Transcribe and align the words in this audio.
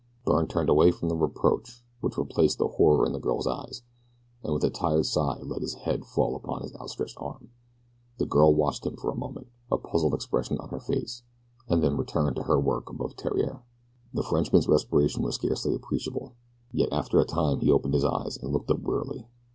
Byrne 0.25 0.47
turned 0.47 0.67
away 0.67 0.89
from 0.89 1.09
the 1.09 1.15
reproach 1.15 1.85
which 1.99 2.17
replaced 2.17 2.57
the 2.57 2.67
horror 2.69 3.05
in 3.05 3.13
the 3.13 3.19
girl's 3.19 3.45
eyes, 3.45 3.83
and 4.41 4.51
with 4.51 4.63
a 4.63 4.71
tired 4.71 5.05
sigh 5.05 5.37
let 5.43 5.61
his 5.61 5.75
head 5.75 6.05
fall 6.05 6.35
upon 6.35 6.63
his 6.63 6.75
outstretched 6.75 7.19
arm. 7.21 7.49
The 8.17 8.25
girl 8.25 8.51
watched 8.55 8.83
him 8.83 8.95
for 8.95 9.11
a 9.11 9.15
moment, 9.15 9.49
a 9.71 9.77
puzzled 9.77 10.15
expression 10.15 10.55
upon 10.55 10.69
her 10.69 10.79
face, 10.79 11.21
and 11.69 11.83
then 11.83 11.97
returned 11.97 12.35
to 12.37 12.57
work 12.57 12.89
above 12.89 13.13
Theriere. 13.13 13.61
The 14.11 14.23
Frenchman's 14.23 14.67
respiration 14.67 15.21
was 15.21 15.35
scarcely 15.35 15.75
appreciable, 15.75 16.33
yet 16.73 16.89
after 16.91 17.19
a 17.19 17.23
time 17.23 17.59
he 17.59 17.71
opened 17.71 17.93
his 17.93 18.03
eyes 18.03 18.37
and 18.37 18.51
looked 18.51 18.71
up 18.71 18.79
wearily. 18.81 19.27